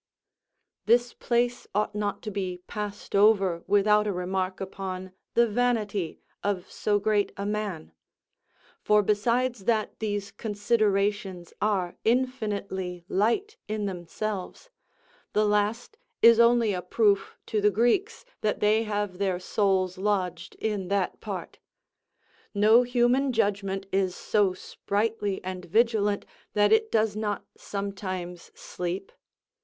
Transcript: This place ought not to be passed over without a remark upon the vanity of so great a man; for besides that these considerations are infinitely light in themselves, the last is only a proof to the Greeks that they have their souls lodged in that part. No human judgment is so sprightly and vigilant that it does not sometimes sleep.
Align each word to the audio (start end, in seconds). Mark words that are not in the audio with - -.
This 0.87 1.13
place 1.13 1.67
ought 1.75 1.93
not 1.93 2.23
to 2.23 2.31
be 2.31 2.63
passed 2.65 3.15
over 3.15 3.63
without 3.67 4.07
a 4.07 4.11
remark 4.11 4.59
upon 4.59 5.11
the 5.35 5.45
vanity 5.45 6.19
of 6.43 6.71
so 6.71 6.97
great 6.97 7.31
a 7.37 7.45
man; 7.45 7.91
for 8.81 9.03
besides 9.03 9.65
that 9.65 9.99
these 9.99 10.31
considerations 10.31 11.53
are 11.61 11.97
infinitely 12.03 13.05
light 13.09 13.57
in 13.67 13.85
themselves, 13.85 14.71
the 15.33 15.45
last 15.45 15.99
is 16.23 16.39
only 16.39 16.73
a 16.73 16.81
proof 16.81 17.37
to 17.45 17.61
the 17.61 17.69
Greeks 17.69 18.25
that 18.41 18.59
they 18.59 18.81
have 18.81 19.19
their 19.19 19.39
souls 19.39 19.99
lodged 19.99 20.55
in 20.55 20.87
that 20.87 21.21
part. 21.21 21.59
No 22.55 22.81
human 22.81 23.31
judgment 23.33 23.85
is 23.91 24.15
so 24.15 24.55
sprightly 24.55 25.43
and 25.43 25.63
vigilant 25.65 26.25
that 26.53 26.71
it 26.71 26.91
does 26.91 27.15
not 27.15 27.45
sometimes 27.55 28.49
sleep. 28.55 29.11